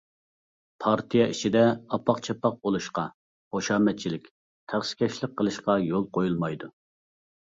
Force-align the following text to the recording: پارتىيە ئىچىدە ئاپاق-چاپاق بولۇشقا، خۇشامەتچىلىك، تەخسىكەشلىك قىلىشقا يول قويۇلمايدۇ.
پارتىيە 0.83 1.25
ئىچىدە 1.33 1.61
ئاپاق-چاپاق 1.97 2.55
بولۇشقا، 2.63 3.03
خۇشامەتچىلىك، 3.57 4.25
تەخسىكەشلىك 4.73 5.37
قىلىشقا 5.43 5.77
يول 5.91 6.09
قويۇلمايدۇ. 6.19 6.71